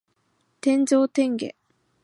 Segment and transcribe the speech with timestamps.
[0.59, 1.51] 天上天下